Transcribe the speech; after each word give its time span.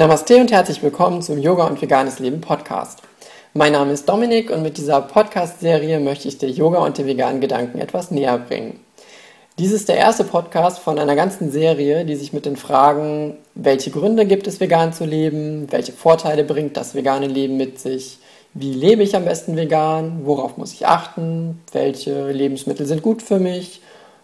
Namaste 0.00 0.40
und 0.40 0.50
herzlich 0.50 0.82
willkommen 0.82 1.20
zum 1.20 1.36
Yoga 1.36 1.66
und 1.66 1.82
Veganes 1.82 2.20
Leben 2.20 2.40
Podcast. 2.40 3.02
Mein 3.52 3.72
Name 3.72 3.92
ist 3.92 4.08
Dominik 4.08 4.48
und 4.48 4.62
mit 4.62 4.78
dieser 4.78 5.02
Podcast-Serie 5.02 6.00
möchte 6.00 6.26
ich 6.26 6.38
dir 6.38 6.48
Yoga 6.48 6.78
und 6.78 6.96
den 6.96 7.04
veganen 7.04 7.42
Gedanken 7.42 7.78
etwas 7.78 8.10
näher 8.10 8.38
bringen. 8.38 8.80
Dies 9.58 9.72
ist 9.72 9.90
der 9.90 9.98
erste 9.98 10.24
Podcast 10.24 10.78
von 10.78 10.98
einer 10.98 11.16
ganzen 11.16 11.50
Serie, 11.50 12.06
die 12.06 12.16
sich 12.16 12.32
mit 12.32 12.46
den 12.46 12.56
Fragen, 12.56 13.36
welche 13.54 13.90
Gründe 13.90 14.24
gibt 14.24 14.46
es, 14.46 14.58
vegan 14.58 14.94
zu 14.94 15.04
leben, 15.04 15.70
welche 15.70 15.92
Vorteile 15.92 16.44
bringt 16.44 16.78
das 16.78 16.94
vegane 16.94 17.26
Leben 17.26 17.58
mit 17.58 17.78
sich, 17.78 18.20
wie 18.54 18.72
lebe 18.72 19.02
ich 19.02 19.14
am 19.14 19.26
besten 19.26 19.54
vegan, 19.54 20.20
worauf 20.24 20.56
muss 20.56 20.72
ich 20.72 20.86
achten, 20.86 21.60
welche 21.72 22.30
Lebensmittel 22.30 22.86
sind 22.86 23.02
gut 23.02 23.20
für 23.20 23.38
mich, 23.38 23.82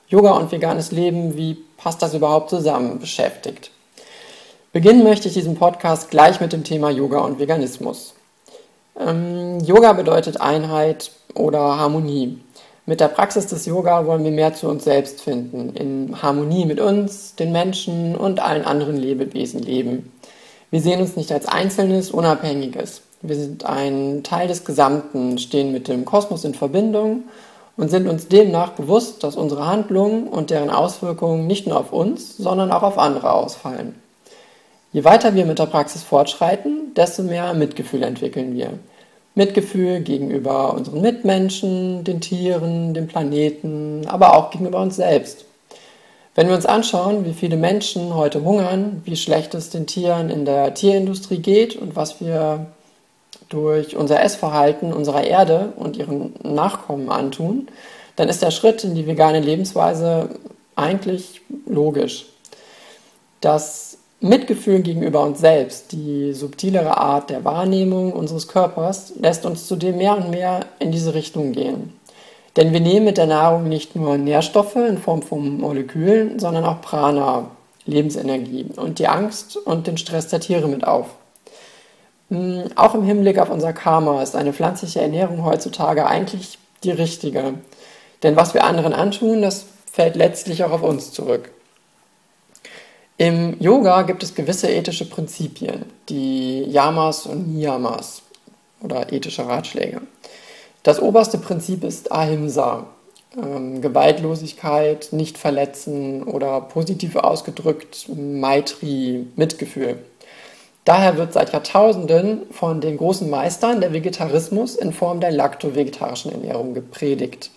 Yoga 0.08 0.30
und 0.38 0.50
veganes 0.50 0.90
Leben, 0.90 1.36
wie 1.36 1.58
passt 1.76 2.00
das 2.00 2.14
überhaupt 2.14 2.48
zusammen, 2.48 2.98
beschäftigt. 2.98 3.72
Beginnen 4.76 5.04
möchte 5.04 5.28
ich 5.28 5.32
diesen 5.32 5.54
Podcast 5.54 6.10
gleich 6.10 6.38
mit 6.42 6.52
dem 6.52 6.62
Thema 6.62 6.90
Yoga 6.90 7.20
und 7.20 7.38
Veganismus. 7.38 8.12
Ähm, 9.00 9.58
Yoga 9.60 9.94
bedeutet 9.94 10.42
Einheit 10.42 11.12
oder 11.32 11.78
Harmonie. 11.78 12.40
Mit 12.84 13.00
der 13.00 13.08
Praxis 13.08 13.46
des 13.46 13.64
Yoga 13.64 14.04
wollen 14.04 14.22
wir 14.22 14.32
mehr 14.32 14.52
zu 14.52 14.68
uns 14.68 14.84
selbst 14.84 15.22
finden, 15.22 15.74
in 15.74 16.20
Harmonie 16.20 16.66
mit 16.66 16.78
uns, 16.78 17.34
den 17.36 17.52
Menschen 17.52 18.16
und 18.16 18.38
allen 18.38 18.66
anderen 18.66 18.98
Lebewesen 18.98 19.62
leben. 19.62 20.12
Wir 20.70 20.82
sehen 20.82 21.00
uns 21.00 21.16
nicht 21.16 21.32
als 21.32 21.46
Einzelnes, 21.46 22.10
Unabhängiges. 22.10 23.00
Wir 23.22 23.36
sind 23.36 23.64
ein 23.64 24.24
Teil 24.24 24.46
des 24.46 24.66
Gesamten, 24.66 25.38
stehen 25.38 25.72
mit 25.72 25.88
dem 25.88 26.04
Kosmos 26.04 26.44
in 26.44 26.52
Verbindung 26.52 27.22
und 27.78 27.90
sind 27.90 28.06
uns 28.06 28.28
demnach 28.28 28.72
bewusst, 28.72 29.24
dass 29.24 29.36
unsere 29.36 29.66
Handlungen 29.66 30.28
und 30.28 30.50
deren 30.50 30.68
Auswirkungen 30.68 31.46
nicht 31.46 31.66
nur 31.66 31.80
auf 31.80 31.94
uns, 31.94 32.36
sondern 32.36 32.70
auch 32.70 32.82
auf 32.82 32.98
andere 32.98 33.32
ausfallen. 33.32 33.94
Je 34.96 35.04
weiter 35.04 35.34
wir 35.34 35.44
mit 35.44 35.58
der 35.58 35.66
Praxis 35.66 36.02
fortschreiten, 36.02 36.94
desto 36.94 37.22
mehr 37.22 37.52
Mitgefühl 37.52 38.02
entwickeln 38.02 38.54
wir. 38.54 38.78
Mitgefühl 39.34 40.00
gegenüber 40.00 40.72
unseren 40.72 41.02
Mitmenschen, 41.02 42.02
den 42.02 42.22
Tieren, 42.22 42.94
dem 42.94 43.06
Planeten, 43.06 44.06
aber 44.06 44.34
auch 44.34 44.50
gegenüber 44.50 44.80
uns 44.80 44.96
selbst. 44.96 45.44
Wenn 46.34 46.48
wir 46.48 46.54
uns 46.54 46.64
anschauen, 46.64 47.26
wie 47.26 47.34
viele 47.34 47.58
Menschen 47.58 48.14
heute 48.14 48.42
hungern, 48.42 49.02
wie 49.04 49.16
schlecht 49.16 49.54
es 49.54 49.68
den 49.68 49.86
Tieren 49.86 50.30
in 50.30 50.46
der 50.46 50.72
Tierindustrie 50.72 51.40
geht 51.40 51.76
und 51.76 51.94
was 51.94 52.22
wir 52.22 52.64
durch 53.50 53.96
unser 53.96 54.22
Essverhalten 54.22 54.94
unserer 54.94 55.24
Erde 55.24 55.74
und 55.76 55.98
ihren 55.98 56.32
Nachkommen 56.42 57.10
antun, 57.10 57.68
dann 58.16 58.30
ist 58.30 58.40
der 58.40 58.50
Schritt 58.50 58.82
in 58.82 58.94
die 58.94 59.06
vegane 59.06 59.40
Lebensweise 59.40 60.30
eigentlich 60.74 61.42
logisch. 61.66 62.24
Das 63.42 63.98
Mitgefühl 64.20 64.80
gegenüber 64.80 65.22
uns 65.22 65.40
selbst, 65.40 65.92
die 65.92 66.32
subtilere 66.32 66.96
Art 66.96 67.28
der 67.28 67.44
Wahrnehmung 67.44 68.12
unseres 68.12 68.48
Körpers, 68.48 69.12
lässt 69.20 69.44
uns 69.44 69.66
zudem 69.66 69.98
mehr 69.98 70.16
und 70.16 70.30
mehr 70.30 70.60
in 70.78 70.90
diese 70.90 71.14
Richtung 71.14 71.52
gehen. 71.52 71.92
Denn 72.56 72.72
wir 72.72 72.80
nehmen 72.80 73.04
mit 73.04 73.18
der 73.18 73.26
Nahrung 73.26 73.68
nicht 73.68 73.94
nur 73.94 74.16
Nährstoffe 74.16 74.76
in 74.76 74.96
Form 74.96 75.20
von 75.20 75.58
Molekülen, 75.58 76.38
sondern 76.38 76.64
auch 76.64 76.80
Prana, 76.80 77.50
Lebensenergie 77.84 78.66
und 78.76 78.98
die 78.98 79.08
Angst 79.08 79.56
und 79.56 79.86
den 79.86 79.98
Stress 79.98 80.28
der 80.28 80.40
Tiere 80.40 80.66
mit 80.66 80.86
auf. 80.86 81.08
Hm, 82.30 82.64
auch 82.74 82.94
im 82.94 83.04
Hinblick 83.04 83.38
auf 83.38 83.50
unser 83.50 83.74
Karma 83.74 84.22
ist 84.22 84.34
eine 84.34 84.54
pflanzliche 84.54 85.02
Ernährung 85.02 85.44
heutzutage 85.44 86.06
eigentlich 86.06 86.58
die 86.82 86.90
richtige. 86.90 87.54
Denn 88.22 88.36
was 88.36 88.54
wir 88.54 88.64
anderen 88.64 88.94
antun, 88.94 89.42
das 89.42 89.66
fällt 89.92 90.16
letztlich 90.16 90.64
auch 90.64 90.72
auf 90.72 90.82
uns 90.82 91.12
zurück. 91.12 91.50
Im 93.18 93.58
Yoga 93.60 94.02
gibt 94.02 94.22
es 94.22 94.34
gewisse 94.34 94.68
ethische 94.68 95.08
Prinzipien, 95.08 95.86
die 96.10 96.64
Yamas 96.64 97.24
und 97.24 97.48
Niyamas 97.48 98.20
oder 98.82 99.10
ethische 99.10 99.46
Ratschläge. 99.46 100.02
Das 100.82 101.00
oberste 101.00 101.38
Prinzip 101.38 101.82
ist 101.82 102.12
Ahimsa, 102.12 102.86
ähm, 103.34 103.80
Gewaltlosigkeit, 103.80 105.08
nicht 105.12 105.38
verletzen 105.38 106.24
oder 106.24 106.60
positiv 106.60 107.16
ausgedrückt 107.16 108.06
Maitri, 108.14 109.26
Mitgefühl. 109.34 109.96
Daher 110.84 111.16
wird 111.16 111.32
seit 111.32 111.54
Jahrtausenden 111.54 112.42
von 112.50 112.82
den 112.82 112.98
großen 112.98 113.30
Meistern 113.30 113.80
der 113.80 113.94
Vegetarismus 113.94 114.76
in 114.76 114.92
Form 114.92 115.20
der 115.20 115.30
lakto-vegetarischen 115.32 116.32
Ernährung 116.32 116.74
gepredigt. 116.74 117.50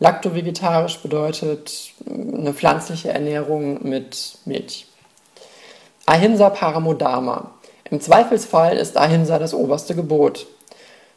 Laktovegetarisch 0.00 0.98
bedeutet 0.98 1.91
eine 2.12 2.52
pflanzliche 2.52 3.10
Ernährung 3.10 3.86
mit 3.88 4.38
Milch. 4.44 4.86
Ahimsa 6.06 6.50
Paramodama. 6.50 7.52
Im 7.90 8.00
Zweifelsfall 8.00 8.76
ist 8.76 8.96
Ahimsa 8.96 9.38
das 9.38 9.54
oberste 9.54 9.94
Gebot. 9.94 10.46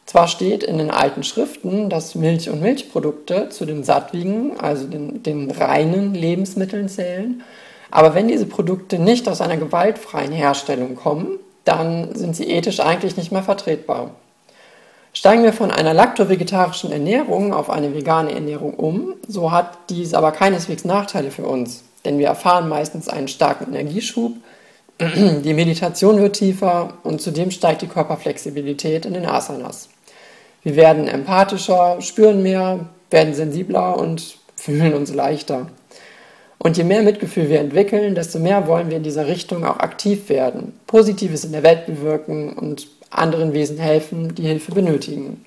Zwar 0.05 0.27
steht 0.27 0.63
in 0.63 0.77
den 0.77 0.91
alten 0.91 1.23
Schriften, 1.23 1.89
dass 1.89 2.15
Milch 2.15 2.49
und 2.49 2.61
Milchprodukte 2.61 3.49
zu 3.49 3.65
den 3.65 3.83
sattwigen, 3.83 4.59
also 4.59 4.85
den, 4.85 5.23
den 5.23 5.49
reinen 5.49 6.13
Lebensmitteln 6.13 6.89
zählen, 6.89 7.43
aber 7.91 8.13
wenn 8.13 8.27
diese 8.27 8.45
Produkte 8.45 8.99
nicht 8.99 9.27
aus 9.27 9.41
einer 9.41 9.57
gewaltfreien 9.57 10.31
Herstellung 10.31 10.95
kommen, 10.95 11.39
dann 11.63 12.13
sind 12.13 12.35
sie 12.35 12.49
ethisch 12.49 12.79
eigentlich 12.79 13.17
nicht 13.17 13.31
mehr 13.31 13.41
vertretbar. 13.41 14.11
Steigen 15.15 15.43
wir 15.43 15.53
von 15.53 15.71
einer 15.71 15.93
laktovegetarischen 15.93 16.91
Ernährung 16.91 17.53
auf 17.53 17.69
eine 17.69 17.95
vegane 17.95 18.33
Ernährung 18.33 18.73
um, 18.73 19.13
so 19.25 19.49
hat 19.49 19.89
dies 19.89 20.13
aber 20.13 20.33
keineswegs 20.33 20.83
Nachteile 20.83 21.31
für 21.31 21.45
uns, 21.45 21.85
denn 22.03 22.19
wir 22.19 22.27
erfahren 22.27 22.67
meistens 22.67 23.07
einen 23.07 23.29
starken 23.29 23.73
Energieschub, 23.73 24.33
die 24.99 25.53
Meditation 25.53 26.17
wird 26.17 26.35
tiefer 26.35 26.95
und 27.03 27.21
zudem 27.21 27.49
steigt 27.51 27.81
die 27.81 27.87
Körperflexibilität 27.87 29.05
in 29.05 29.13
den 29.13 29.25
Asanas. 29.25 29.87
Wir 30.63 30.75
werden 30.75 31.07
empathischer, 31.07 32.01
spüren 32.01 32.43
mehr, 32.43 32.81
werden 33.09 33.33
sensibler 33.33 33.97
und 33.97 34.37
fühlen 34.57 34.93
uns 34.93 35.13
leichter. 35.13 35.67
Und 36.57 36.77
je 36.77 36.83
mehr 36.83 37.03
Mitgefühl 37.03 37.49
wir 37.49 37.59
entwickeln, 37.59 38.15
desto 38.15 38.39
mehr 38.39 38.67
wollen 38.67 38.89
wir 38.89 38.97
in 38.97 39.03
dieser 39.03 39.27
Richtung 39.27 39.65
auch 39.65 39.79
aktiv 39.79 40.29
werden, 40.29 40.73
Positives 40.87 41.43
in 41.45 41.51
der 41.51 41.63
Welt 41.63 41.85
bewirken 41.85 42.53
und 42.53 42.87
anderen 43.09 43.53
Wesen 43.53 43.77
helfen, 43.77 44.33
die 44.35 44.43
Hilfe 44.43 44.71
benötigen. 44.71 45.45